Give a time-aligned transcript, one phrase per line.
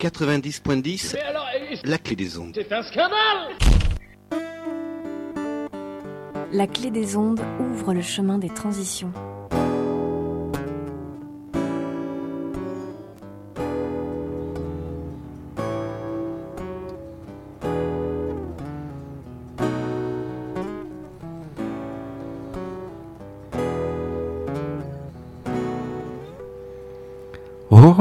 [0.00, 1.16] 90.10,
[1.84, 2.54] la clé des ondes.
[2.54, 3.50] C'est un scandale
[6.52, 9.12] La clé des ondes ouvre le chemin des transitions.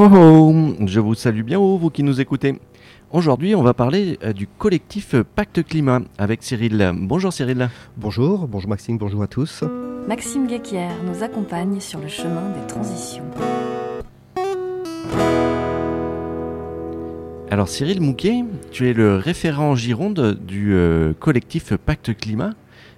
[0.01, 0.55] Oh, oh,
[0.85, 2.57] je vous salue bien haut, vous qui nous écoutez.
[3.11, 6.93] Aujourd'hui, on va parler euh, du collectif Pacte Climat avec Cyril.
[6.95, 7.69] Bonjour Cyril.
[7.97, 9.65] Bonjour, bonjour Maxime, bonjour à tous.
[10.07, 13.25] Maxime Guéquière nous accompagne sur le chemin des transitions.
[17.51, 22.51] Alors Cyril Mouquet, tu es le référent en Gironde du euh, collectif Pacte Climat.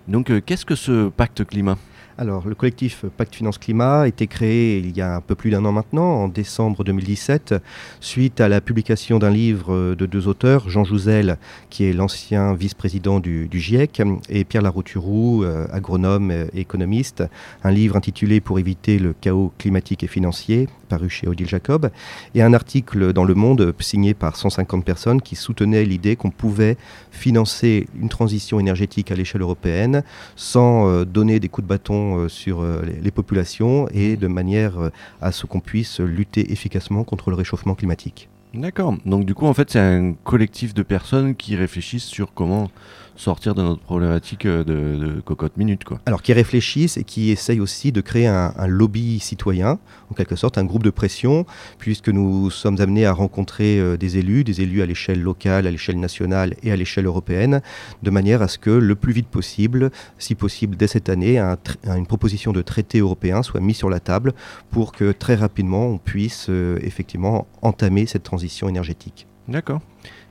[0.08, 1.80] Donc euh, qu'est-ce que ce Pacte Climat?
[2.21, 5.49] Alors, le collectif Pacte Finance Climat a été créé il y a un peu plus
[5.49, 7.55] d'un an maintenant, en décembre 2017,
[7.99, 11.39] suite à la publication d'un livre de deux auteurs, Jean Jouzel,
[11.72, 17.23] qui est l'ancien vice-président du, GIEC, et Pierre Larouturou, euh, agronome et économiste,
[17.63, 21.89] un livre intitulé Pour éviter le chaos climatique et financier, paru chez Odile Jacob,
[22.35, 26.78] et un article dans Le Monde signé par 150 personnes qui soutenaient l'idée qu'on pouvait
[27.09, 30.03] financer une transition énergétique à l'échelle européenne
[30.35, 34.80] sans euh, donner des coups de bâton euh, sur euh, les, populations et de manière
[34.80, 34.90] euh,
[35.22, 38.30] à ce qu'on puisse lutter efficacement contre le réchauffement climatique.
[38.53, 38.95] D'accord.
[39.06, 42.70] Donc du coup, en fait, c'est un collectif de personnes qui réfléchissent sur comment
[43.16, 46.00] sortir de notre problématique euh, de, cocotte minute, quoi.
[46.06, 50.58] Alors qui réfléchissent et qui essayent aussi de créer un, lobby citoyen, en quelque sorte
[50.58, 51.45] un groupe de pression,
[51.78, 55.72] puisque nous sommes amenés à rencontrer euh, des élus, des élus à l'échelle locale, à
[55.72, 57.62] l'échelle nationale et à l'échelle européenne,
[58.03, 61.40] de manière à ce que le plus vite possible, si possible dès cette année,
[61.86, 64.34] une proposition de traité européen soit mise sur la table
[64.70, 69.28] pour que très rapidement on puisse euh, effectivement entamer cette transition énergétique.
[69.47, 69.81] D'accord.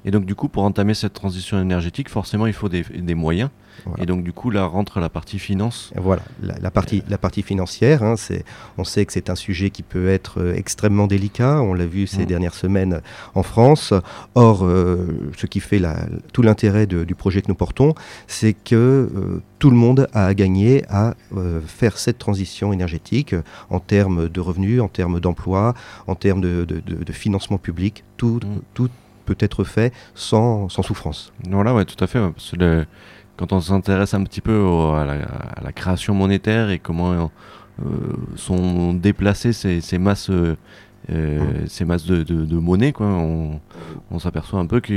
[0.04, 3.50] Et donc du coup, pour entamer cette transition énergétique, forcément, il faut des, des moyens.
[3.86, 4.02] Voilà.
[4.02, 5.92] Et donc du coup, là rentre la partie finance.
[5.96, 8.44] Voilà, la, la partie, la partie financière, hein, c'est,
[8.78, 12.06] on sait que c'est un sujet qui peut être euh, extrêmement délicat, on l'a vu
[12.06, 12.26] ces Mm.
[12.26, 13.00] dernières semaines
[13.34, 13.92] en France.
[14.34, 15.06] Or, euh,
[15.36, 17.94] ce qui fait la- tout l'intérêt du projet que nous portons,
[18.26, 23.32] c'est que euh, tout le monde a à gagner à euh, faire cette transition énergétique
[23.34, 25.74] euh, en termes de revenus, en termes d'emploi,
[26.06, 28.04] en termes de, de- de- de financement public.
[28.16, 28.60] Tout, Mm.
[28.74, 28.88] tout
[29.26, 31.32] peut être fait sans, sans souffrance.
[31.48, 32.18] Voilà, ouais, tout à fait.
[32.18, 32.32] ouais,
[33.40, 37.12] quand on s'intéresse un petit peu au- à, la, à la création monétaire et comment
[37.14, 37.86] euh,
[38.36, 40.54] sont déplacées ces, ces masses, euh,
[41.66, 43.58] ces masses de, de- de monnaie, quoi, on,
[44.10, 44.92] on s'aperçoit un peu que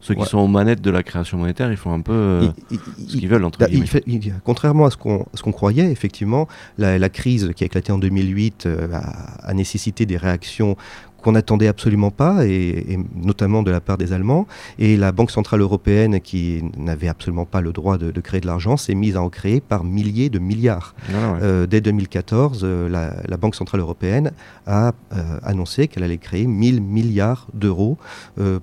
[0.00, 0.26] ceux qui Ouais.
[0.26, 3.16] sont aux manettes de la création monétaire, ils font un peu euh, Il- il- ce
[3.16, 3.84] qu'ils veulent, entre Bah, guillemets.
[4.06, 6.48] il fait- contrairement à ce qu'on croyait, effectivement,
[6.78, 10.76] la, la crise qui a éclaté en 2008 euh, a, a nécessité des réactions
[11.22, 14.46] qu'on n'attendait absolument pas, et, et notamment de la part des Allemands.
[14.78, 18.46] Et la Banque Centrale Européenne, qui n'avait absolument pas le droit de, de créer de
[18.46, 20.94] l'argent, s'est mise à en créer par milliers de milliards.
[21.08, 21.14] Ouais.
[21.42, 24.32] Euh, dès 2014, euh, la, la Banque Centrale Européenne
[24.66, 27.98] a euh, annoncé qu'elle allait créer 1000 milliards d'euros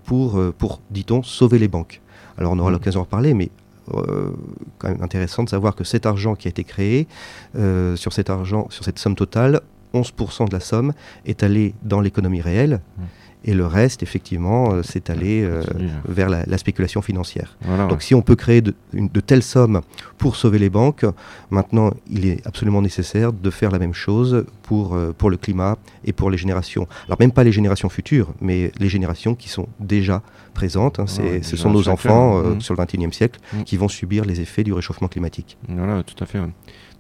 [0.05, 2.01] pour, pour dit-on, sauver les banques.
[2.37, 2.73] Alors on aura Mhm.
[2.73, 3.49] l'occasion d'en reparler, mais
[3.93, 4.31] euh,
[4.79, 7.07] quand même intéressant de savoir que cet argent qui a été créé,
[7.55, 9.61] euh, sur cet argent, sur cette somme totale,
[9.95, 10.93] 11% de la somme
[11.25, 12.81] est allé dans l'économie réelle.
[12.97, 13.05] Mhm.
[13.47, 15.89] Et le reste, effectivement, euh, s'est allé euh, Continue.
[16.07, 17.55] vers la, la spéculation financière.
[17.61, 19.81] Voilà, Donc si on peut créer de, une- de telles sommes
[20.17, 21.05] pour sauver les banques,
[21.51, 25.77] maintenant il est absolument nécessaire de faire la même chose pour, euh, pour le climat
[26.03, 26.87] et pour les générations.
[27.07, 30.23] Alors même pas les générations futures, mais les générations qui sont déjà
[30.55, 30.99] présentes.
[30.99, 31.05] hein.
[31.07, 32.61] C'est- Ouais, ce sont nos enfants euh, mhm.
[32.61, 33.63] sur le XXIe siècle Mhm.
[33.63, 35.57] qui vont subir les effets du réchauffement climatique.
[35.69, 36.39] Voilà, tout à fait.
[36.39, 36.49] ouais.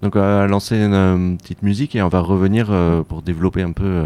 [0.01, 3.61] Donc on va lancer une euh, petite musique et on va revenir euh, pour développer
[3.63, 4.05] un peu euh,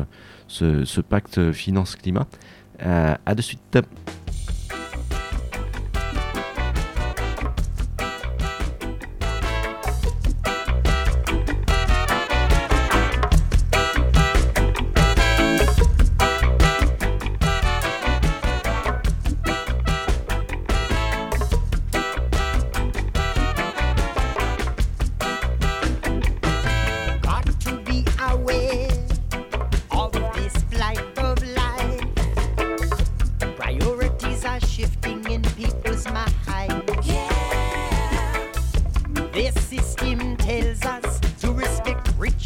[0.50, 2.28] ce, ce pacte finance-climat.
[2.82, 3.80] Euh, à de suite.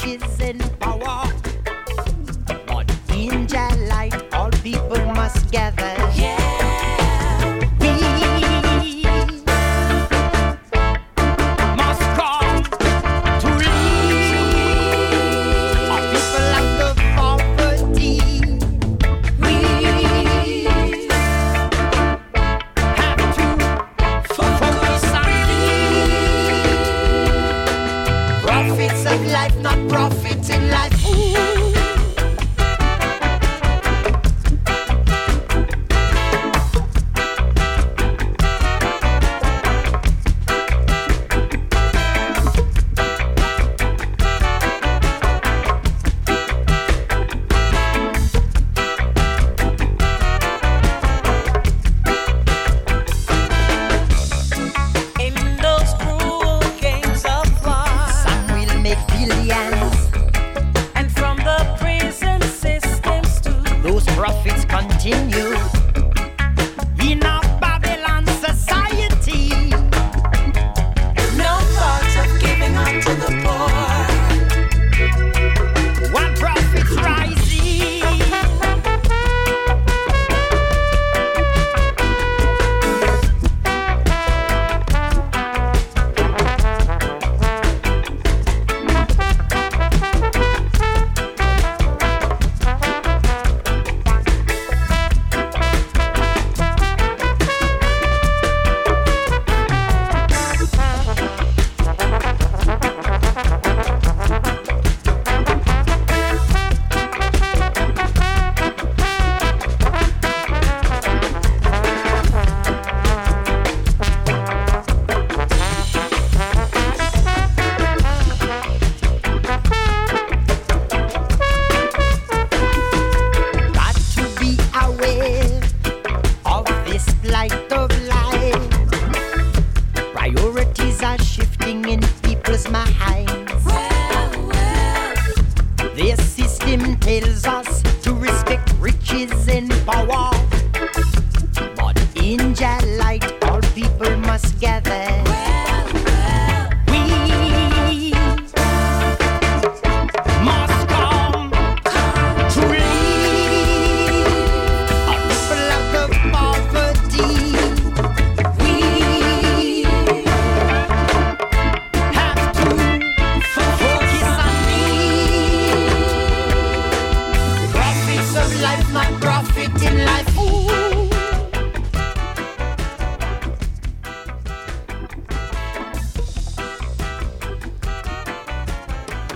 [0.04, 0.83] kissing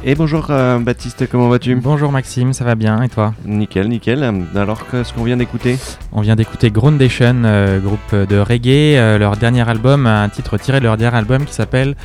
[0.10, 1.76] Et bonjour euh, Baptiste, comment vas-tu?
[1.76, 3.34] Bonjour Maxime, ça va bien et toi?
[3.44, 4.24] Nickel, nickel.
[4.56, 5.78] Alors qu'est-ce qu'on vient d'écouter?
[6.14, 10.80] On vient d'écouter Groundation, euh, groupe de reggae, euh, leur dernier album, un titre tiré
[10.80, 11.96] de leur dernier album qui s'appelle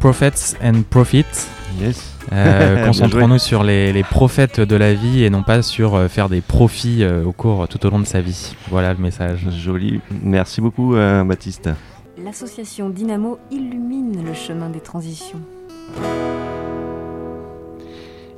[0.00, 1.24] Prophets and Profits.
[1.80, 2.14] Yes.
[2.30, 6.28] Euh, Concentrons-nous sur les, les prophètes de la vie et non pas sur euh, faire
[6.28, 8.54] des profits euh, au cours tout au long de sa vie.
[8.68, 9.46] Voilà le message.
[9.50, 10.02] Joli.
[10.22, 11.70] Merci beaucoup euh, Baptiste.
[12.22, 15.40] L'association Dynamo illumine le chemin des transitions.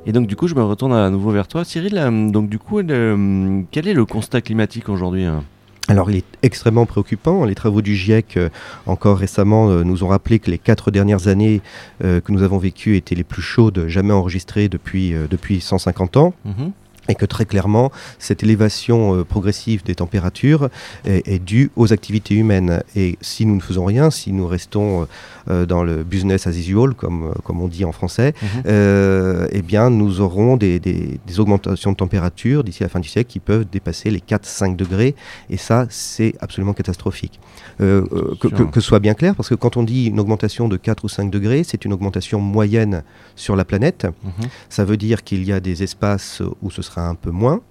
[0.05, 1.97] Et donc du coup, je me retourne à nouveau vers toi, Cyril.
[1.97, 5.43] Euh, Donc du coup, le- quel est le constat climatique aujourd'hui hein?
[5.87, 7.45] Alors, il est extrêmement préoccupant.
[7.45, 8.49] Les travaux du GIEC, euh,
[8.85, 11.61] encore récemment, euh, nous ont rappelé que les quatre dernières années
[12.03, 16.15] euh, que nous avons vécues étaient les plus chaudes jamais enregistrées depuis, euh, depuis 150
[16.17, 16.33] ans.
[16.45, 16.71] Mhm.
[17.09, 20.69] Et que très clairement, cette élévation euh, progressive des températures
[21.05, 22.81] est, est due aux activités humaines.
[22.95, 25.05] Et si nous ne faisons rien, si nous restons euh,
[25.49, 28.63] euh, dans le business as usual, comme, comme on dit en français, Mhm.
[28.67, 33.09] euh, eh bien, nous aurons des, des- des augmentations de température d'ici la fin du
[33.09, 35.15] siècle qui peuvent dépasser les 4-5 degrés.
[35.49, 37.39] Et ça, c'est absolument catastrophique.
[37.79, 41.09] Que, que- soit bien clair, parce que quand on dit une augmentation de 4 ou
[41.09, 43.03] 5 degrés, c'est une augmentation moyenne
[43.35, 44.05] sur la planète.
[44.23, 44.47] Mhm.
[44.69, 47.61] Ça veut dire qu'il y a des espaces où ce sera un peu moins,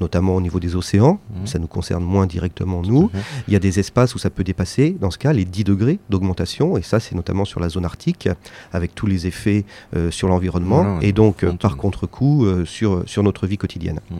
[0.00, 1.18] notamment au niveau des océans.
[1.40, 1.46] Mhm.
[1.46, 3.10] Ça nous concerne moins directement nous.
[3.48, 5.98] Il y a des espaces où ça peut dépasser, dans ce cas, les 10 degrés
[6.10, 6.76] d'augmentation.
[6.76, 8.28] Et ça, c'est notamment sur la zone arctique,
[8.74, 9.64] avec tous les effets
[9.96, 11.00] euh, sur l'environnement.
[11.00, 14.00] Et donc, euh, par contre-coup, euh, sur, sur notre vie quotidienne.
[14.10, 14.18] Mhm.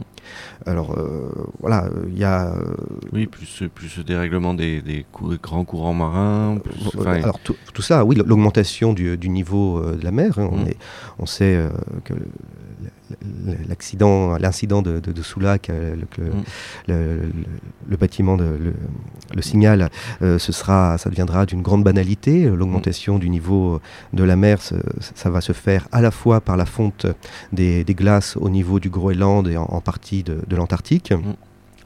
[0.65, 0.97] Alors,
[1.61, 2.53] voilà, il y a...
[3.13, 6.57] Oui, plus, plus dérèglement des, des cou- grands courants marins.
[6.61, 10.37] plus- Alors tout, ça, oui, l'augmentation du, du niveau de la mer.
[10.39, 10.67] hein, on, Mm.
[10.69, 10.77] est-
[11.19, 11.65] on sait
[12.03, 12.13] que
[13.67, 16.33] l'accident, l'incident de, de, de Soulac, euh, le, que le-
[16.87, 17.33] Mm.
[17.89, 18.57] le, bâtiment, de,
[19.35, 19.89] le, signal,
[20.21, 22.45] euh, ce sera, ça deviendra d'une grande banalité.
[22.49, 23.79] L'augmentation du niveau
[24.13, 27.05] de la mer, ça va se faire à la fois par la fonte
[27.51, 31.11] des, des glaces au niveau du Groenland et en, en partie de, de l'Antarctique.
[31.11, 31.33] Mm.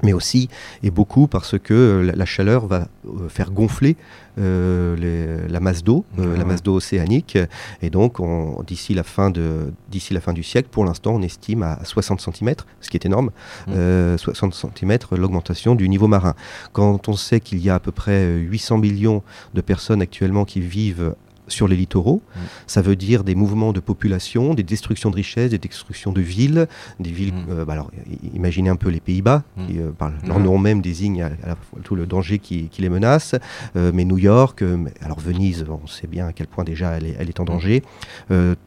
[0.04, 0.50] Mais aussi,
[0.84, 3.96] et beaucoup, parce que euh, la, chaleur va euh, faire gonfler
[4.40, 7.38] euh, les- la masse d'eau, euh, Ouais, la masse d'eau océanique.
[7.82, 11.22] Et donc, on- d'ici la, fin de- d'ici la fin du siècle, pour l'instant, on
[11.22, 13.32] estime à 60 cm, ce qui est énorme,
[13.68, 13.72] Mm.
[13.76, 16.34] euh, 60 cm l'augmentation du niveau marin.
[16.74, 19.22] Quand on sait qu'il y a à peu près euh, 800 millions
[19.54, 21.14] de personnes actuellement qui vivent
[21.52, 22.40] sur les littoraux, Mm.
[22.68, 26.68] ça veut dire des mouvements de population, des destructions de richesses, des destructions de villes,
[27.00, 27.34] des villes.
[27.34, 27.46] Mm.
[27.50, 27.92] euh, bah alors,
[28.34, 29.68] imaginez un peu les Pays-Bas, Mm.
[29.68, 32.68] qui, euh, par leur nom même désigne à, à la fois tout le danger qui,
[32.70, 33.36] qui les menace.
[33.76, 34.64] Euh, mais New York,
[35.02, 37.84] alors Venise, on sait bien à quel point déjà elle est, elle est en danger.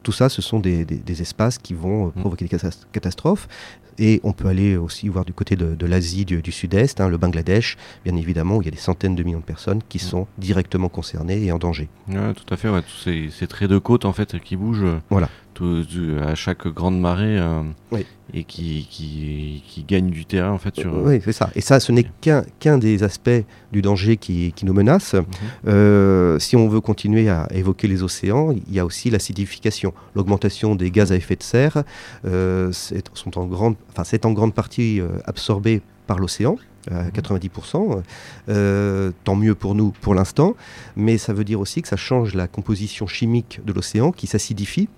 [0.03, 3.49] Tout ça, ce sont des, des- des espaces qui vont provoquer des catas- catastrophes.
[3.97, 7.09] Et on peut aller aussi voir du côté de, de l'Asie du, du Sud-Est, hein,
[7.09, 10.01] le Bangladesh, bien évidemment, où il y a des centaines de millions de personnes qui
[10.01, 11.89] sont directement concernées et en danger.
[12.09, 14.85] Ouais, tout à fait, ouais, tous ces, ces traits de côte en fait qui bougent.
[14.85, 15.29] euh, Voilà.
[15.55, 17.63] tout- du- à chaque grande marée euh,
[17.93, 18.05] Oui.
[18.33, 20.93] et qui, qui, qui gagne du terrain en fait sur.
[21.05, 21.51] Oui, c'est ça.
[21.55, 23.31] Et ça, ce n'est qu'un des aspects
[23.73, 25.15] du danger qui, qui nous menace.
[25.15, 25.25] Mhm.
[25.69, 30.75] Euh, si on veut continuer à évoquer les océans, il y a aussi l'acidification, l'augmentation
[30.75, 31.85] des gaz à effet de serre.
[32.25, 33.77] euh, c'est en grande,
[34.25, 36.57] en grande partie euh, absorbé par l'océan.
[36.91, 38.03] à 90%,
[38.51, 40.55] Euh, tant mieux pour nous pour l'instant,
[40.97, 44.89] mais ça veut dire aussi que ça change la composition chimique de l'océan qui s'acidifie,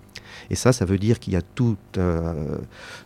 [0.50, 2.56] et ça, ça veut dire qu'il y a tout, euh,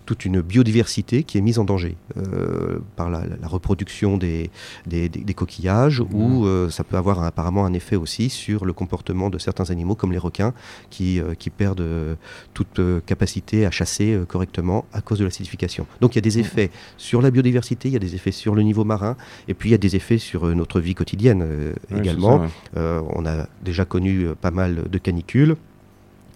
[0.06, 4.50] toute une biodiversité qui est mise en danger euh, par la, la reproduction des,
[4.86, 8.64] des, des- des coquillages, ou euh, ça peut avoir un- apparemment un effet aussi sur
[8.64, 10.52] le comportement de certains animaux, comme les requins,
[10.90, 12.16] qui, qui perdent
[12.54, 15.86] toute capacité à chasser correctement à cause de l'acidification.
[16.00, 18.54] Donc il y a des effets sur la biodiversité, il y a des effets sur
[18.54, 19.16] le niveau marin,
[19.48, 21.42] et puis il y a des effets sur notre vie quotidienne
[21.90, 22.46] Ouais, également.
[22.74, 23.08] ça, ouais.
[23.14, 25.56] On a déjà connu pas mal de canicules.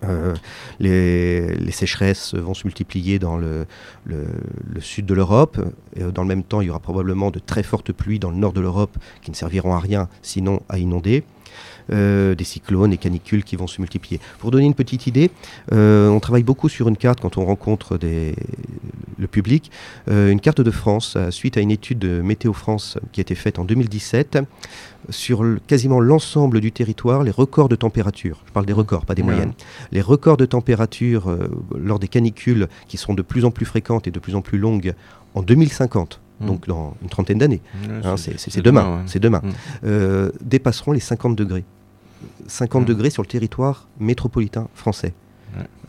[0.09, 0.35] Euh,
[0.81, 3.67] les, sécheresses vont se multiplier dans le,
[4.05, 4.27] le-
[4.73, 5.59] le sud de l'Europe.
[5.97, 8.31] Et, euh, dans le même temps, il y aura probablement de très fortes pluies dans
[8.31, 11.25] le nord de l'Europe qui ne serviront à rien, sinon à inonder.
[11.93, 14.19] Euh, des cyclones et canicules qui vont se multiplier.
[14.39, 15.31] Pour donner une petite idée,
[15.73, 18.35] euh, on travaille beaucoup sur une carte quand on rencontre des-
[19.19, 19.71] le public,
[20.11, 23.35] euh, une carte de France suite à une étude de Météo France qui a été
[23.35, 24.39] faite en 2017
[25.11, 28.43] sur le- quasiment l'ensemble du territoire les records de température.
[28.47, 29.29] Je parle des records, pas des Ouais.
[29.33, 29.53] moyennes.
[29.93, 31.37] Les records de température
[31.79, 34.57] lors des canicules qui seront de plus en plus fréquentes et de plus en plus
[34.59, 34.95] longues
[35.35, 36.47] en 2050, Mm.
[36.47, 39.03] donc dans une trentaine d'années, Ouais, hein, c'est- demain, ouais.
[39.07, 39.51] c'est demain, Mm.
[39.85, 41.65] euh, dépasseront les 50 degrés.
[42.49, 42.87] 50 Mm.
[42.87, 45.15] degrés sur le territoire métropolitain français.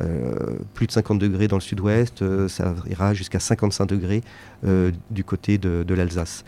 [0.01, 0.35] Euh,
[0.75, 4.21] plus de 50 degrés dans le sud-ouest, euh, ça ira jusqu'à 55 degrés
[4.67, 6.43] euh, du côté de, de l'Alsace.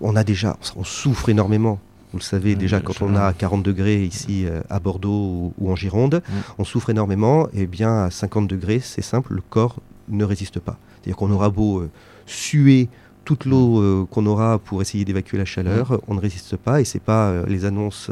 [0.00, 1.80] On a déjà, on souffre énormément.
[2.12, 5.76] Vous le savez déjà, quand on a 40 degrés ici à Bordeaux ou, ou en
[5.76, 6.22] Gironde,
[6.58, 7.48] on souffre énormément.
[7.52, 9.76] Et bien à 50 degrés, c'est simple, le corps
[10.08, 10.78] ne résiste pas.
[11.02, 11.84] C'est-à-dire qu'on aura beau
[12.28, 12.88] suer
[13.24, 16.80] toute l'eau euh, qu'on aura pour essayer d'évacuer la chaleur, on ne résiste pas.
[16.80, 18.10] Et c'est pas euh, les annonces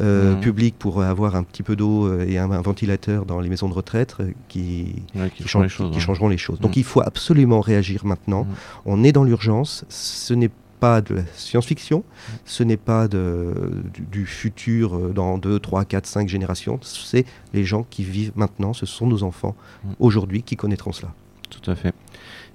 [0.00, 0.40] euh, Mm.
[0.40, 3.74] publiques pour avoir un petit peu d'eau et un, un ventilateur dans les maisons de
[3.74, 4.16] retraite
[4.48, 6.02] qui, Ouais, qui qui, font chan- les choses, qui ouais.
[6.02, 6.58] changeront les choses.
[6.58, 6.80] Donc Mm.
[6.80, 8.42] il faut absolument réagir maintenant.
[8.44, 8.48] Mm.
[8.86, 9.84] On est dans l'urgence.
[9.88, 12.02] Ce n'est pas de la science-fiction,
[12.46, 13.52] ce n'est pas de,
[13.94, 16.80] du, du futur dans 2, 3, 4, 5 générations.
[16.82, 19.54] C'est les gens qui vivent maintenant, ce sont nos enfants
[19.84, 19.88] Mm.
[20.00, 21.12] aujourd'hui qui connaîtront cela.
[21.50, 21.92] Tout à fait.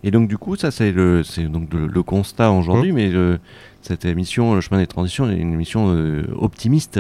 [0.06, 2.96] Et donc du coup, ça c'est le, c'est donc le, le constat aujourd'hui, Mmh.
[2.96, 3.38] mais euh,
[3.82, 7.00] cette émission, le chemin des transitions, est une émission euh, optimiste.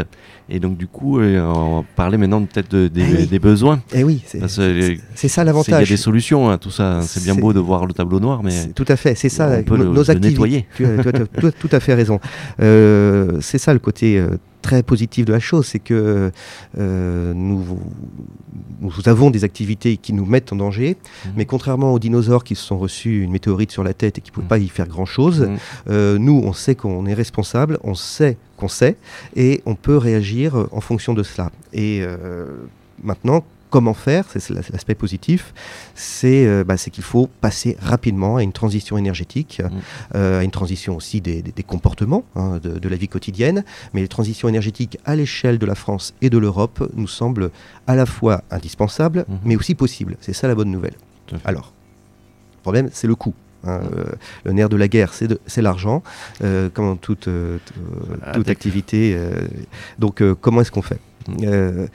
[0.50, 3.28] Et donc du coup, euh, on va parler maintenant peut-être de- des, Ah oui.
[3.28, 3.80] des besoins.
[3.94, 5.88] Et oui, c'est ça C'est- Il y a l'avantage.
[5.90, 7.00] des solutions à tout ça.
[7.04, 9.64] C'est bien beau de voir le tableau noir, mais Tout à fait, c'est ça, on
[9.64, 10.30] peut nos, le- nos activités.
[10.32, 10.66] nettoyer.
[10.76, 12.20] Tu as, tu as- tu as tout, à fait raison.
[12.60, 14.20] C'est ça le côté
[14.66, 16.32] très positif de la chose, c'est que
[16.80, 17.62] euh, nous,
[18.82, 21.32] nous avons des activités qui nous mettent en danger, Mhm.
[21.38, 24.32] mais contrairement aux dinosaures qui se sont reçus une météorite sur la tête et qui
[24.32, 24.56] ne pouvaient Mhm.
[24.56, 25.58] pas y faire grand-chose, Mhm.
[25.90, 28.96] euh, nous, on sait qu'on est responsable, on sait qu'on sait,
[29.36, 31.52] et on peut réagir en fonction de cela.
[31.74, 32.48] Et euh,
[33.04, 33.44] maintenant,
[33.76, 35.54] comment faire C'est la- l'aspect positif.
[35.96, 39.72] C'est euh, bah, c'est qu'il faut passer rapidement à une transition énergétique, Mhm.
[40.16, 43.66] euh, à une transition aussi des, des- des comportements hein, de, de la vie quotidienne.
[43.94, 47.52] Mais les transitions énergétiques à l'échelle de la France et de l'Europe nous semblent
[47.86, 49.38] à la fois indispensables, Mhm.
[49.44, 50.16] mais aussi possibles.
[50.22, 50.96] C'est ça la bonne nouvelle.
[51.44, 51.74] Alors,
[52.56, 53.34] le problème, c'est le coût.
[53.68, 53.82] hein.
[53.98, 54.06] Euh,
[54.46, 56.02] le nerf de la guerre, c'est l'argent,
[56.44, 57.58] euh, comme toute, euh,
[58.48, 59.18] activité.
[60.00, 61.00] donc, comment est-ce qu'on fait?
[61.44, 61.88] Euh,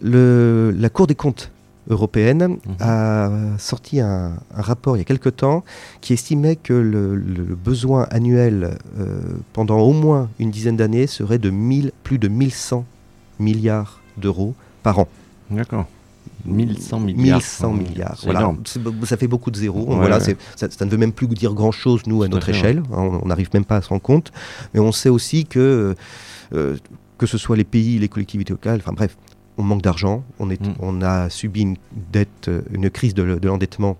[0.00, 1.50] le- La Cour des comptes
[1.90, 2.58] européenne Mhm.
[2.80, 5.64] a sorti un, un rapport il y a quelque temps
[6.00, 7.16] qui estimait que le,
[7.56, 9.20] besoin annuel euh,
[9.52, 12.84] pendant au moins une dizaine d'années serait de 1000, plus de 1100
[13.40, 15.08] milliards d'euros par an.
[15.50, 15.86] D'accord.
[16.44, 17.38] 1100 milliards.
[17.38, 18.18] 1100 milliards.
[18.24, 18.52] Voilà.
[19.04, 19.86] Ça fait beaucoup de zéros.
[19.88, 20.36] Ouais, voilà, ouais.
[20.56, 22.82] Ça, ça ne veut même plus dire grand-chose, nous, à notre fait, échelle.
[22.92, 24.32] on n'arrive même pas à se rendre compte.
[24.74, 25.94] Mais on sait aussi que,
[26.54, 26.76] euh,
[27.18, 29.16] que ce soit les pays, les collectivités locales, enfin bref,
[29.58, 30.24] on manque d'argent.
[30.38, 30.74] On, est- Mm.
[30.80, 31.76] on a subi une
[32.12, 33.96] dette, euh, une crise de, le- de l'endettement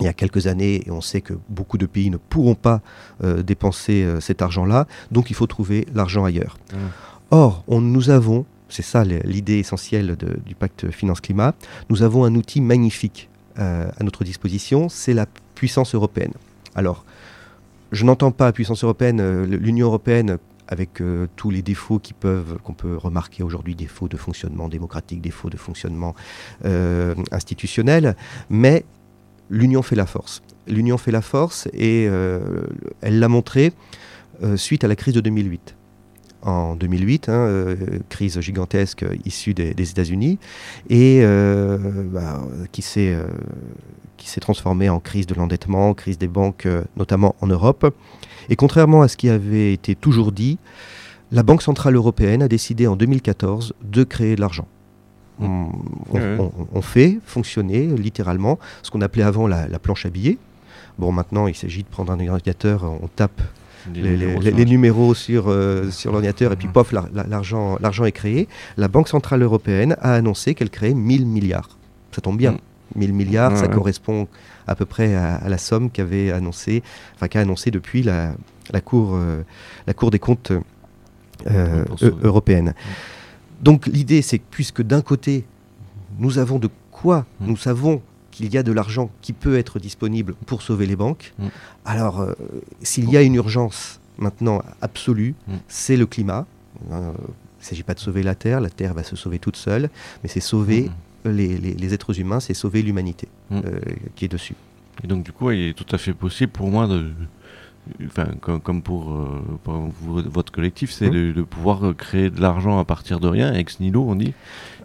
[0.00, 2.80] il y a quelques années et on sait que beaucoup de pays ne pourront pas
[3.22, 4.86] euh, dépenser euh, cet argent-là.
[5.12, 6.56] Donc il faut trouver l'argent ailleurs.
[6.72, 6.76] Mm.
[7.30, 11.54] Or, on, nous avons, c'est ça l'idée essentielle de- du pacte finance-climat,
[11.90, 13.28] nous avons un outil magnifique
[13.60, 16.32] euh, à notre disposition, c'est la puissance européenne.
[16.74, 17.04] Alors,
[17.92, 22.00] je n'entends pas puissance européenne, l'Union européenne avec euh, tous les défauts
[22.62, 26.14] qu'on peut remarquer aujourd'hui, défauts de fonctionnement démocratique, défauts de fonctionnement
[26.64, 28.16] euh, institutionnel,
[28.48, 28.84] mais
[29.50, 30.42] l'union fait la force.
[30.66, 32.66] L'union fait la force et euh,
[33.02, 33.72] elle l'a montré
[34.56, 35.76] suite à la crise de 2008.
[36.44, 37.76] En 2008, hein, euh,
[38.08, 40.38] crise gigantesque issue des, des États-Unis,
[40.90, 41.78] et euh,
[42.12, 42.40] bah,
[42.72, 43.26] qui s'est euh,
[44.16, 47.94] qui s'est transformée en crise de l'endettement, crise des banques, euh, notamment en Europe.
[48.48, 50.58] Et contrairement à ce qui avait été toujours dit,
[51.32, 54.68] la Banque Centrale Européenne a décidé en 2014 de créer de l'argent.
[55.40, 56.36] On, on- Ouais, ouais.
[56.38, 60.38] on- on fait fonctionner littéralement ce qu'on appelait avant la, la planche à billets.
[60.98, 63.42] Bon, maintenant, il s'agit de prendre un ordinateur, on tape
[63.92, 67.08] les, les- numéros les- sur- les numéros sur, euh, sur l'ordinateur et puis pof, l'ar-
[67.12, 68.48] la- l'argent est créé.
[68.76, 71.68] La Banque Centrale Européenne a annoncé qu'elle créait 1000 milliards.
[72.12, 72.52] Ça tombe bien.
[72.52, 72.58] Mhm.
[72.96, 73.74] 1000 milliards, Ouais, ça ouais.
[73.74, 74.28] correspond
[74.66, 76.82] à peu près à, à la somme qu'avait annoncé,
[77.16, 78.34] enfin qu'a annoncé depuis la,
[78.72, 79.42] la cour, euh,
[79.86, 80.52] la cour des comptes
[81.50, 81.84] euh,
[82.22, 82.74] européenne.
[83.60, 85.44] Donc l'idée, c'est que puisque d'un côté,
[86.18, 87.46] nous avons de quoi, Mhm.
[87.48, 88.00] nous savons
[88.34, 91.50] qu'il y a de l'argent qui peut être disponible pour sauver les banques, Mhm.
[91.84, 92.32] alors euh,
[92.82, 95.54] s'il y a une urgence maintenant absolue, Mhm.
[95.68, 96.46] c'est le climat.
[96.90, 99.56] Euh, il ne s'agit pas de sauver la Terre, la Terre va se sauver toute
[99.56, 99.88] seule,
[100.22, 100.90] mais c'est sauver
[101.24, 101.32] Mhm.
[101.36, 103.62] les, les- les êtres humains, c'est sauver l'humanité euh,
[104.16, 104.54] qui est dessus.
[105.02, 107.10] Et donc, du coup, il est tout à fait possible pour moi de.
[108.06, 109.42] Enfin, comme, comme pour, euh,
[110.06, 114.04] votre collectif, c'est de, de pouvoir créer de l'argent à partir de rien, ex nihilo,
[114.08, 114.32] on dit.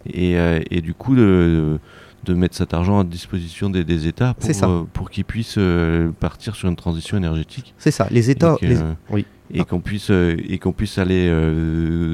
[0.06, 1.80] Et, euh, et du coup, de,
[2.24, 4.68] de mettre cet argent à disposition des, des États pour, ça.
[4.68, 7.74] euh, pour qu'ils puissent euh, partir sur une transition énergétique.
[7.78, 8.56] C'est ça, les États...
[8.62, 9.26] et euh, oui.
[9.54, 11.26] et qu'on puisse, et qu'on puisse aller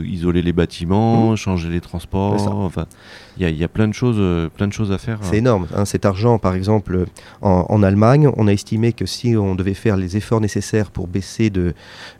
[0.05, 2.47] isoler les bâtiments, changer les transports.
[2.47, 2.85] Enfin,
[3.37, 5.19] il y y a plein de choses, plein de choses à faire.
[5.21, 5.67] C'est énorme.
[5.75, 5.85] hein.
[5.85, 7.05] cet argent, par exemple,
[7.41, 11.07] en, en Allemagne, on a estimé que si on devait faire les efforts nécessaires pour
[11.07, 11.73] baisser de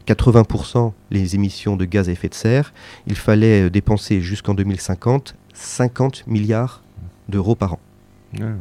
[0.08, 2.74] 80% les émissions de gaz à effet de serre,
[3.08, 6.82] il fallait dépenser jusqu'en 2050 50 milliards
[7.30, 7.80] d'euros par an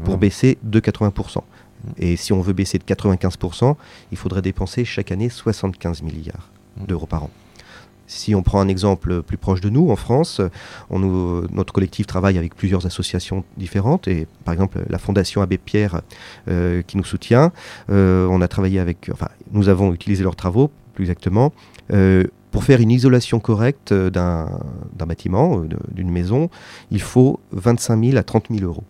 [0.05, 0.21] pour ouais.
[0.21, 1.39] baisser de 80%.
[1.99, 3.75] Et si on veut baisser de 95%,
[4.13, 6.51] il faudrait dépenser chaque année 75 milliards
[6.87, 7.31] d'euros par an.
[8.07, 10.41] Si on prend un exemple plus proche de nous, en France,
[10.91, 15.57] on nous- notre collectif travaille avec plusieurs associations différentes, et par exemple la Fondation Abbé
[15.59, 16.03] Pierre
[16.49, 17.51] euh, qui nous soutient,
[17.91, 21.53] euh, on a travaillé avec, enfin, nous avons utilisé leurs travaux, plus exactement,
[21.93, 24.49] euh, pour faire une isolation correcte euh, d'un
[24.97, 26.49] d'un bâtiment, euh, d'une maison,
[26.91, 28.85] il faut 25 000 à 30 000 euros.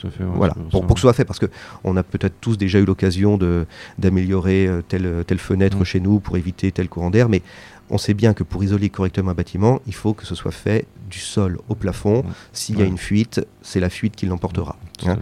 [0.00, 2.84] Fait, ouais, Voilà, pour, que ce soit fait, parce qu'on a peut-être tous déjà eu
[2.84, 3.66] l'occasion de-
[3.98, 7.42] d'améliorer telle, telle fenêtre chez nous pour éviter tel courant d'air, mais
[7.90, 10.86] on sait bien que pour isoler correctement un bâtiment, il faut que ce soit fait
[11.10, 12.22] du sol au plafond.
[12.52, 12.88] S'il y a Ouais.
[12.90, 14.76] une fuite, c'est la fuite qui l'emportera.
[15.06, 15.16] hein.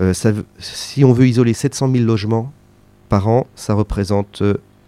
[0.00, 0.14] Euh,
[0.58, 2.50] si on veut isoler 700 000 logements
[3.10, 4.42] par an, ça représente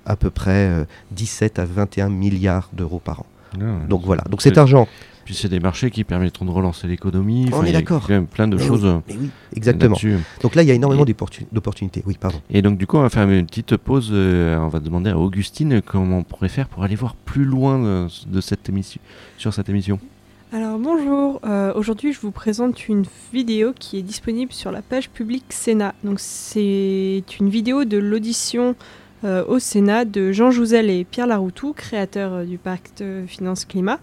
[0.07, 3.27] à peu près euh, 17 à 21 milliards d'euros par an.
[3.59, 3.65] Ouais.
[3.89, 4.89] Donc voilà, donc cet C'est- argent,
[5.25, 7.47] Puis c'est des marchés qui permettront de relancer l'économie.
[7.51, 8.07] On Enfin, est il y a d'accord.
[8.31, 9.97] plein de Mais choses oui, euh, mais oui, exactement.
[10.43, 11.07] Donc là, il y a énormément
[11.51, 12.03] d'opportunités.
[12.05, 12.41] Oui, pardon.
[12.51, 14.11] Et donc du coup, on va faire une petite pause.
[14.13, 17.79] euh, on va demander à Augustine comment on pourrait faire pour aller voir plus loin
[17.79, 19.01] de, de cette émission,
[19.39, 19.99] sur cette émission.
[20.53, 25.09] Alors bonjour, Euh, aujourd'hui je vous présente une vidéo qui est disponible sur la page
[25.11, 25.95] publique Sénat.
[26.05, 28.77] Donc c'est une vidéo de l'audition
[29.25, 33.99] euh, au Sénat de Jean Jouzel et Pierre Laroutou, créateurs euh, du pacte euh, Finance-Climat,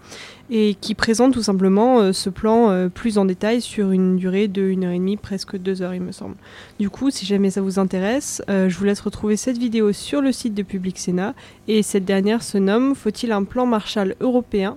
[0.50, 4.48] et qui présente tout simplement euh, ce plan euh, plus en détail sur une durée
[4.48, 6.34] de 1 heure et demie, presque 2 heures il me semble.
[6.78, 10.20] Du coup, si jamais ça vous intéresse, euh, je vous laisse retrouver cette vidéo sur
[10.20, 11.34] le site de Public Sénat,
[11.68, 14.76] et cette dernière se nomme Faut-il un plan Marshall européen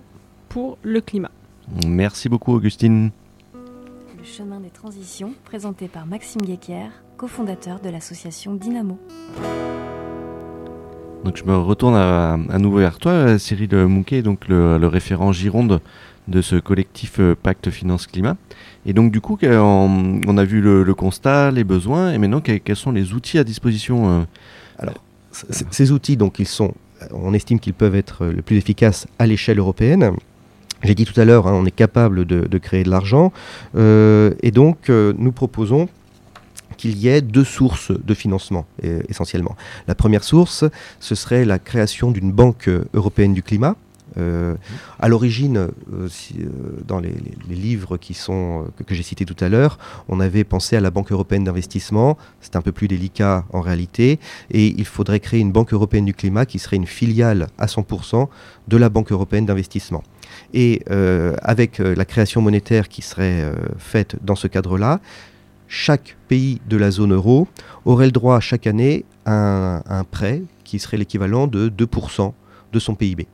[0.49, 1.31] pour le climat?
[1.85, 3.11] Merci beaucoup, Augustine.
[3.53, 8.97] Le chemin des transitions, présenté par Maxime Guéquer, cofondateur de l'association Dynamo.
[11.25, 15.31] Donc je me retourne à, à nouveau vers toi, euh, Cyril Mouquet, donc le, référent
[15.31, 15.81] Gironde
[16.27, 18.35] de ce collectif euh, Pacte Finance Climat.
[18.85, 22.57] Et donc du coup, que- on, a vu le, constat, les besoins, et maintenant que-
[22.57, 24.25] quels sont les outils à disposition
[24.83, 24.85] euh,
[25.31, 26.75] c- Ces outils, donc, ils sont,
[27.11, 30.11] on estime qu'ils peuvent être euh, le plus efficaces à l'échelle européenne.
[30.83, 33.33] J'ai dit tout à l'heure, hein, on est capable de, créer de l'argent.
[33.75, 35.89] Euh, et donc, euh, nous proposons
[36.77, 39.55] qu'il y ait deux sources de financement, euh, essentiellement.
[39.87, 40.65] La première source,
[40.99, 43.75] ce serait la création d'une banque européenne du climat.
[44.17, 44.55] Euh,
[44.99, 46.07] à l'origine, euh, euh,
[46.87, 47.13] dans les,
[47.49, 50.89] livres qui sont, que, que j'ai cités tout à l'heure, on avait pensé à la
[50.89, 52.17] Banque européenne d'investissement.
[52.39, 54.19] C'est un peu plus délicat en réalité.
[54.51, 58.27] Et il faudrait créer une Banque européenne du climat qui serait une filiale à 100%
[58.67, 60.03] de la Banque européenne d'investissement.
[60.53, 60.83] Et
[61.41, 64.99] avec la création monétaire qui serait faite dans ce cadre-là,
[65.67, 67.47] chaque pays de la zone euro
[67.85, 72.33] aurait le droit chaque année à un, prêt qui serait l'équivalent de 2%
[72.73, 73.27] de son PIB.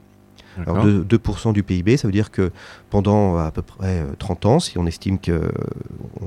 [0.57, 0.85] Alors D'accord.
[0.85, 2.51] de- 2% du PIB, ça veut dire que
[2.89, 5.49] pendant à peu près euh, 30 ans, si on estime que euh,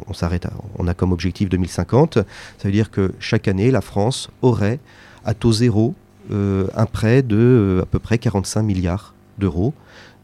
[0.06, 0.46] on, s'arrête,
[0.78, 2.24] on a comme objectif 2050, ça
[2.64, 4.78] veut dire que chaque année, la France aurait
[5.26, 5.94] à taux zéro
[6.30, 9.74] euh, un prêt de euh, à peu près 45 milliards d'euros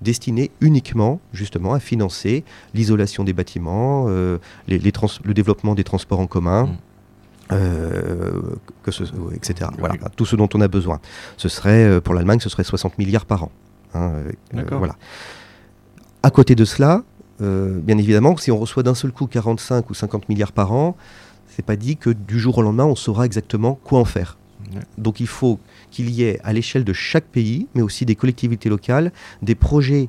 [0.02, 5.84] destinés uniquement justement à financer l'isolation des bâtiments, euh, les- les trans- le développement des
[5.84, 6.64] transports en commun.
[6.66, 6.76] Mm.
[7.52, 8.30] euh,
[8.84, 9.02] que ce,
[9.34, 9.68] etc.
[9.78, 11.00] Voilà, tout ce dont on a besoin.
[11.36, 13.50] Ce serait, euh, pour l'Allemagne, ce serait 60 milliards par an.
[13.94, 14.78] hein, euh, D'accord.
[14.78, 14.94] voilà.
[16.22, 17.02] À côté de cela,
[17.40, 20.96] bien évidemment, si on reçoit d'un seul coup 45 ou 50 milliards par an,
[21.48, 24.38] c'est pas dit que du jour au lendemain, on saura exactement quoi en faire.
[24.98, 25.58] Donc il faut
[25.90, 30.08] qu'il y ait à l'échelle de chaque pays, mais aussi des collectivités locales, des projets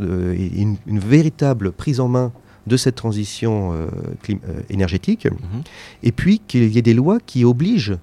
[0.00, 2.32] euh, et une, une véritable prise en main
[2.66, 3.86] de cette transition euh,
[4.30, 4.34] euh,
[4.68, 5.62] énergétique, Mhm.
[6.02, 7.96] et puis qu'il y ait des lois qui obligent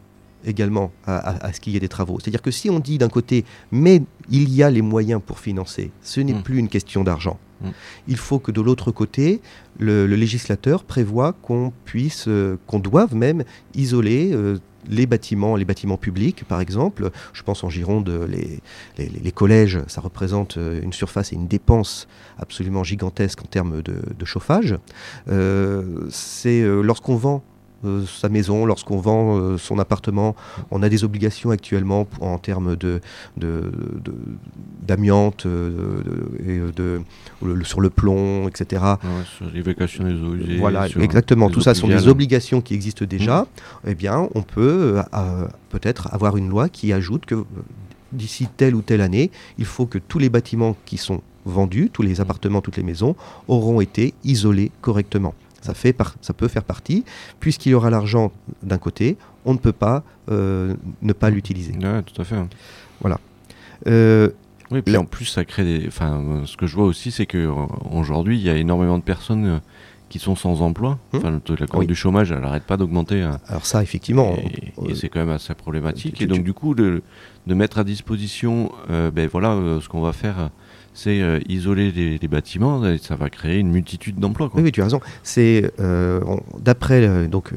[0.46, 2.20] également à, à- à ce qu'il y ait des travaux.
[2.20, 5.92] C'est-à-dire que si on dit d'un côté, mais il y a les moyens pour financer,
[6.02, 6.44] ce n'est Mm.
[6.44, 7.38] plus une question d'argent.
[7.62, 7.68] Mm.
[8.08, 9.42] Il faut que de l'autre côté,
[9.80, 13.44] le, le législateur prévoit qu'on puisse, euh, qu'on doive même
[13.76, 14.32] isoler
[14.88, 15.58] les bâtiments,
[15.97, 17.12] publics, par exemple.
[17.34, 18.28] Je pense en Gironde,
[18.97, 22.08] les, collèges, ça représente euh, une surface et une dépense
[22.39, 24.76] absolument gigantesque en termes de, de chauffage.
[25.30, 27.43] Euh, c'est euh, lorsqu'on vend
[27.86, 30.36] euh, sa maison, lorsqu'on vend euh, son appartement,
[30.72, 33.02] on a des obligations actuellement en termes de
[34.88, 37.02] d'amiante euh, de- et de,
[37.44, 38.82] le- sur le plomb, etc.
[39.04, 40.58] Ouais, sur l'évacuation des eaux usées.
[40.58, 41.50] Voilà, exactement.
[41.50, 43.46] Tout ça sont des obligations qui existent déjà.
[43.86, 44.96] Eh bien, on peut
[45.70, 47.44] peut-être avoir une loi qui ajoute que
[48.12, 52.02] d'ici telle ou telle année, il faut que tous les bâtiments qui sont vendus, tous
[52.02, 53.16] les appartements, toutes les maisons,
[53.48, 55.34] auront été isolés correctement.
[55.62, 57.04] Ça, fait par- ça peut faire partie,
[57.39, 58.32] puisqu'il y aura l'argent
[58.63, 61.74] d'un côté, on ne peut pas euh, ne pas l'utiliser.
[61.74, 62.36] Ouais, tout à fait.
[62.36, 62.48] hein.
[63.88, 64.30] Euh,
[64.70, 65.88] Oui, puis Là- en plus, ça crée des.
[65.88, 67.54] Enfin, ce que je vois aussi, c'est que euh,
[67.91, 69.60] aujourd'hui, il y a énormément de personnes euh,
[70.10, 70.98] qui sont sans emploi.
[71.13, 71.20] Hum.
[71.20, 71.88] Enfin, la courbe Oui.
[71.88, 73.22] du chomage, elle n'arrête pas d'augmenter.
[73.22, 73.39] hein.
[73.48, 76.22] alors ça, effectivement, Et, on- et euh, c'est quand même assez problématique.
[76.22, 77.02] Et donc, du coup, de,
[77.46, 80.50] de mettre à disposition, euh, ben voilà, euh, ce qu'on va faire,
[80.93, 82.86] c'est euh, isoler les, les bâtiments.
[82.86, 84.50] Et ça va créer une multitude d'emplois.
[84.54, 85.02] Oui, oui, tu as raison.
[85.24, 85.72] C'est
[86.60, 87.52] d'après donc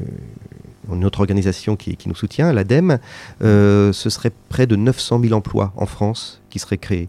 [0.91, 2.99] une autre organisation qui, qui nous soutient, l'ADEME,
[3.39, 7.07] ce serait près de 900 000 emplois en France qui seraient créés.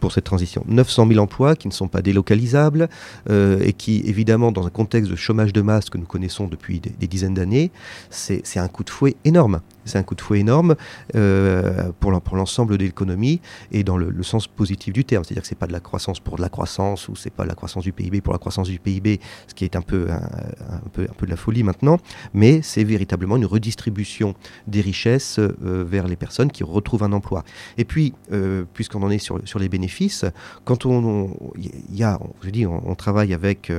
[0.00, 0.64] Pour cette transition.
[0.66, 2.88] 900 000 emplois qui ne sont pas délocalisables
[3.30, 6.80] euh, et qui, évidemment, dans un contexte de chômage de masse que nous connaissons depuis
[6.80, 7.70] des, dizaines d'années,
[8.10, 9.60] c'est un coup de fouet énorme.
[9.84, 10.76] C'est un coup de fouet énorme
[11.14, 13.40] euh, pour l'en- pour l'ensemble de l'économie
[13.72, 15.22] et dans le, sens positif du terme.
[15.24, 17.54] C'est-à-dire que c'est pas de la croissance pour de la croissance ou c'est pas la
[17.54, 21.06] croissance du PIB pour la croissance du PIB, ce qui est un peu un, peu,
[21.06, 21.98] de la folie maintenant,
[22.32, 24.34] mais c'est véritablement une redistribution
[24.66, 27.44] des richesses euh, vers les personnes qui retrouvent un emploi.
[27.78, 30.24] Et puis, euh, puisqu'on en est sur, les bénéfices,
[30.64, 33.72] quand on, il y a, on, je dis, on, travaille avec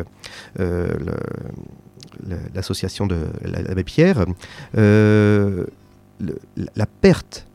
[2.53, 4.25] l'association de la- Pierre,
[6.19, 7.47] la- perte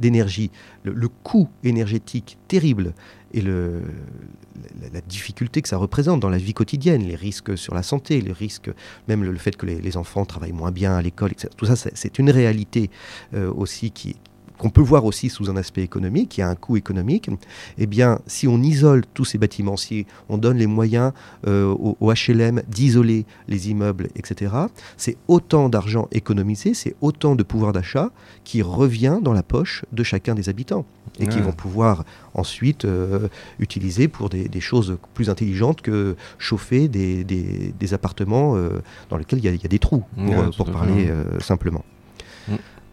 [0.00, 0.50] d'énergie,
[0.82, 2.94] le, coût énergétique terrible
[3.32, 8.20] et la, difficulté que ça représente dans la vie quotidienne, les risques sur la santé,
[8.20, 8.70] les risques,
[9.06, 11.48] même le, fait que les, enfants travaillent moins bien à l'école, etc.
[11.56, 12.90] Tout ça, c'est- c'est une réalité
[13.34, 14.16] euh, aussi qui
[14.58, 17.30] qu'on peut voir aussi sous un aspect économique, qui a un coût économique,
[17.78, 21.12] eh bien, si on isole tous ces bâtiments, si on donne les moyens
[21.46, 24.52] euh, au, au HLM d'isoler les immeubles, etc.,
[24.96, 28.10] c'est autant d'argent économisé, c'est autant de pouvoir d'achat
[28.44, 30.84] qui revient dans la poche de chacun des habitants
[31.20, 36.88] et qui vont pouvoir ensuite euh, utiliser pour des, des choses plus intelligentes que chauffer
[36.88, 40.04] des, des- des appartements euh, dans lesquels il y, a- il y a des trous,
[40.14, 41.10] pour, Ouais, euh, pour parler ouais.
[41.10, 41.40] euh,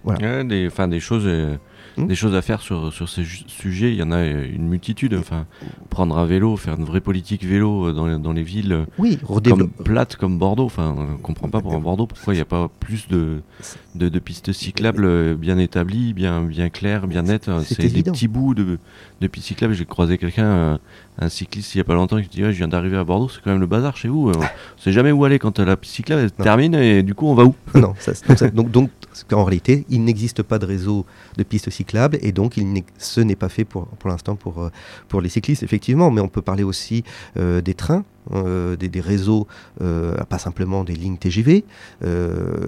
[0.06, 1.56] Ouais, des, enfin, des choses, euh,
[1.98, 2.08] Hmm.
[2.08, 3.91] des choses à faire sur, sur ces sujets.
[3.94, 5.15] Il y en a euh, une multitude.
[5.18, 5.46] Enfin,
[5.89, 9.18] prendre un vélo, faire une vraie politique vélo euh, dans, les- dans les villes Oui,
[9.46, 10.65] comme plates comme Bordeaux.
[10.65, 13.41] Enfin, on comprend pas pour un Bordeaux pourquoi il n'y a pas plus de,
[13.96, 17.50] de, de pistes cyclables bien établies, bien, bien claires, bien nettes.
[17.63, 18.78] C'est des petits bouts de,
[19.22, 19.74] de pistes cyclables.
[19.74, 20.80] J'ai croisé quelqu'un,
[21.18, 23.30] un cycliste il y a pas longtemps, qui dit ouais, Je viens d'arriver à Bordeaux,
[23.30, 24.32] c'est quand même le bazar chez vous.
[24.32, 27.46] On sait jamais où aller quand la piste cyclable termine et du coup on va
[27.46, 27.56] où?
[27.74, 28.89] Non, ça- donc, ça- donc,
[29.23, 31.06] donc, en réalité, il n'existe pas de réseau
[31.38, 32.60] de pistes cyclables et donc
[32.97, 34.69] ce n'est pas fait pour, l'instant pour, euh,
[35.08, 36.12] pour les cyclistes, effectivement.
[36.12, 37.04] Mais on peut parler aussi
[37.38, 39.47] euh, des trains, euh, des, des réseaux,
[39.80, 41.63] pas simplement des lignes TGV,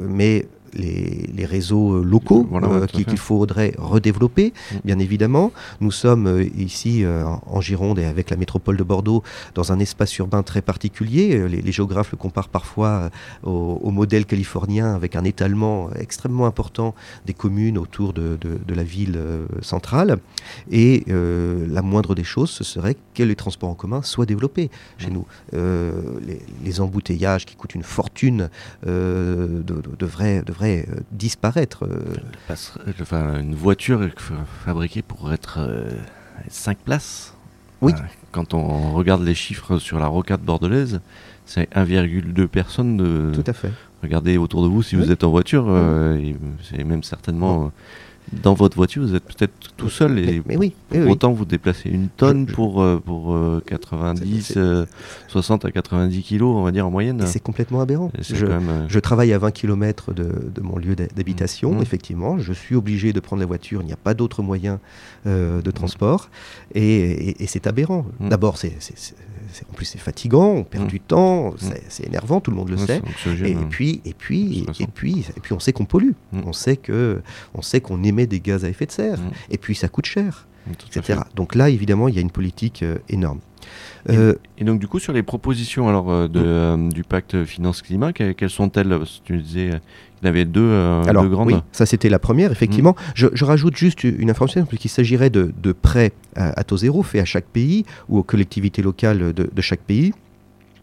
[0.08, 4.76] mais les, les réseaux euh, locaux Voilà, euh, qu'il faudrait redévelopper, Mm.
[4.86, 5.52] bien évidemment.
[5.82, 9.24] Nous sommes euh, ici en- Gironde et avec la métropole de Bordeaux
[9.56, 11.48] dans un espace urbain très particulier.
[11.50, 13.10] Les, les géographes le comparent parfois
[13.44, 16.94] au, au modèle californien avec un étalement extrêmement important
[17.26, 19.20] des communes autour de, de- de la ville
[19.62, 20.18] centrale.
[20.72, 25.10] Et la moindre des choses, ce serait que les transports en commun soient développés chez
[25.10, 25.14] Mm.
[25.14, 25.26] nous.
[26.28, 28.50] Les, les embouteillages qui coûtent une fortune
[28.86, 29.96] euh, de- de-
[30.68, 31.86] euh, disparaître.
[31.86, 32.16] euh.
[33.02, 34.02] Enfin, une voiture
[34.66, 35.90] fabriquée pour être euh,
[36.50, 37.34] 5 places.
[37.82, 37.94] Oui.
[37.96, 38.02] Euh,
[38.32, 41.00] Quand on regarde les chiffres sur la rocade bordelaise,
[41.46, 43.32] c'est 1,2 personnes de.
[43.34, 43.72] Tout à fait.
[44.04, 45.04] Regardez autour de vous si Oui.
[45.06, 47.70] vous êtes en voiture, euh, et c'est même certainement euh,
[48.34, 50.74] dans votre voiture, vous êtes peut-être tout seul et Mais, mais oui,
[51.10, 54.86] autant vous déplacez une tonne pour, euh, pour euh, 90, C'est- c'est- euh,
[55.30, 57.24] 60 à 90 kilos, on va dire en moyenne.
[57.26, 58.12] C'est complètement aberrant.
[58.20, 61.76] Je, quand même, euh, je travaille à 20 km de, de mon lieu d'ha- d'habitation,
[61.76, 61.82] Mhm.
[61.82, 62.38] effectivement.
[62.38, 63.82] Je suis obligé de prendre la voiture.
[63.82, 64.80] Il n'y a pas d'autre moyen
[65.26, 66.30] euh, de transport.
[66.76, 66.82] Et,
[67.30, 68.06] et- et c'est aberrant.
[68.20, 68.30] Mhm.
[68.30, 68.78] D'abord, c'est-
[69.70, 70.48] en plus, c'est fatigant.
[70.52, 70.90] On perd Mhm.
[70.90, 71.54] du temps.
[71.58, 72.40] C'est, c'est énervant.
[72.42, 73.02] Tout le monde le ouais, sait.
[73.46, 73.68] Et, hein.
[73.70, 76.12] puis, et puis, et puis, et puis, on sait qu'on pollue.
[76.32, 76.42] Mm.
[76.46, 77.22] On sait que,
[77.54, 79.20] on sait qu'on émet des gaz à effet de serre.
[79.20, 79.32] Mm.
[79.52, 81.22] Et puis, ça coûte cher, etc.
[81.36, 83.40] Donc là, évidemment, il y a une politique euh, énorme.
[84.10, 87.44] Et- Euh, Et donc du coup sur les propositions alors euh, de, euh, du pacte
[87.44, 88.90] finance-climat, que- quelles sont-elles?
[88.90, 90.72] Parce que Tu disais qu'il y en avait deux,
[91.08, 91.48] Alors, deux grandes.
[91.52, 92.96] oui, ça c'était la première, effectivement.
[93.16, 97.04] Je, je rajoute juste une information, puisqu'il s'agirait de, de prêts à, à taux zéro
[97.04, 100.14] faits à chaque pays ou aux collectivités locales de, de chaque pays.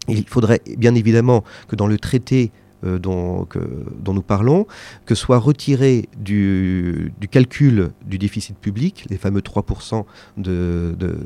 [0.07, 2.53] Il faudrait bien évidemment que dans le traité
[2.85, 3.59] euh, dont, que-
[4.01, 4.67] dont nous parlons,
[5.07, 10.05] que soit retiré du, du calcul du déficit public, les fameux 3%
[10.37, 11.17] de, de,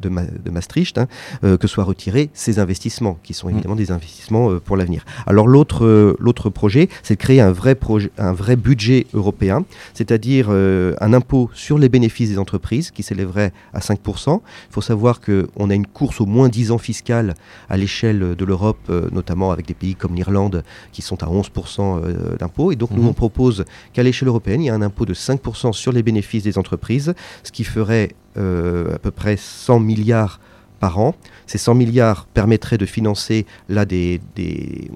[0.00, 1.06] de, Ma- de Maastricht, hein,
[1.44, 3.50] euh, que soient retirés ces investissements, qui sont Mm.
[3.50, 5.04] évidemment des investissements euh, pour l'avenir.
[5.26, 9.64] Alors l'autre euh, l'autre projet, c'est de créer un vrai, projet, un vrai budget européen,
[9.94, 14.40] c'est-à-dire un impôt sur les bénéfices des entreprises qui s'élèverait à 5%.
[14.68, 17.34] Il faut savoir qu'on a une course au moins 10 ans fiscale
[17.68, 22.36] à l'échelle de l'Europe, notamment avec des pays comme l'Irlande qui sont à 11% euh,
[22.36, 22.72] d'impôt.
[22.72, 23.08] Et donc nous, Mhm.
[23.08, 26.42] on propose qu'à l'échelle européenne, il y a un impôt de 5% sur les bénéfices
[26.42, 30.40] des entreprises, ce qui ferait euh, à peu près 100 milliards
[30.78, 31.14] par an.
[31.46, 34.90] Ces 100 milliards permettraient de financer là des, des,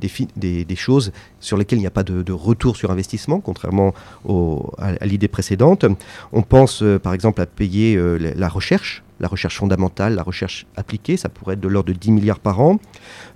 [0.00, 2.90] des, fi- des- des choses sur lesquelles il n'y a pas de, de retour sur
[2.90, 5.84] investissement, contrairement au- à, à l'idée précédente.
[6.32, 10.24] On pense euh, par exemple à payer euh, la, la recherche, la recherche fondamentale, la
[10.24, 12.80] recherche appliquée, ça pourrait être de l'ordre de 10 milliards par an.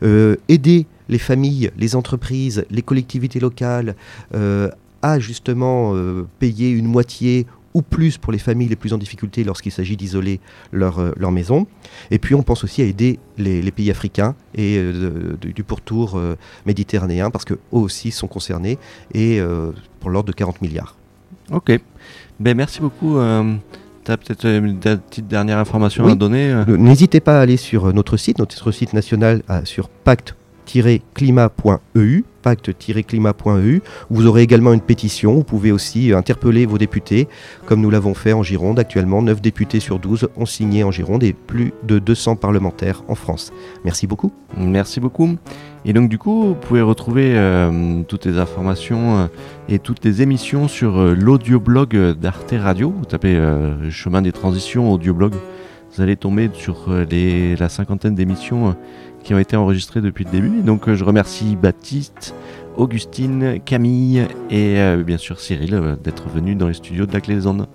[0.03, 3.95] Euh, aider les familles, les entreprises, les collectivités locales
[4.35, 4.71] euh,
[5.03, 9.45] à justement euh, payer une moitié ou plus pour les familles les plus en difficulté
[9.45, 10.41] lorsqu'il s'agit d'isoler
[10.73, 11.67] leur, euh, leur maison.
[12.11, 16.17] Et puis on pense aussi à aider les, les pays africains et euh, du pourtour
[16.17, 18.79] euh, méditerranéen parce qu'eux aussi sont concernés
[19.13, 20.97] et euh, pour l'ordre de 40 milliards.
[21.53, 21.79] Ok.
[22.41, 23.17] Ben merci beaucoup.
[24.05, 26.13] tu as peut-être euh, une petite dernière information Oui.
[26.13, 29.43] à donner euh Euh, N'hésitez pas à aller sur euh, notre site, notre site national
[29.51, 29.89] euh, sur
[32.43, 33.83] pacte-climat.eu.
[34.11, 35.35] Vous aurez également une pétition.
[35.35, 37.29] Vous pouvez aussi interpeller vos députés,
[37.67, 38.79] comme nous l'avons fait en Gironde.
[38.79, 43.15] Actuellement, 9 députés sur 12 ont signé en Gironde et plus de 200 parlementaires en
[43.15, 43.53] France.
[43.85, 44.33] Merci beaucoup.
[44.57, 45.37] Merci beaucoup.
[45.85, 49.27] Et donc du coup, vous pouvez retrouver euh, toutes les informations euh,
[49.69, 52.93] et toutes les émissions sur euh, l'audioblog d'Arte Radio.
[52.97, 53.41] Vous tapez
[53.91, 55.35] Chemin des transitions audioblog.
[55.93, 58.77] Vous allez tomber sur la cinquantaine d'émissions
[59.27, 60.63] qui ont été enregistrées depuis le début.
[60.63, 62.33] Donc euh, je remercie Baptiste,
[62.77, 67.21] Augustine, Camille et euh, bien sûr Cyril euh, d'être venus dans les studios de la
[67.21, 67.67] Clé des Ondes.